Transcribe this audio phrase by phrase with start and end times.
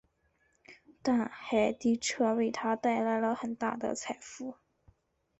[1.03, 4.55] 但海迪彻为他带来了很大的财富。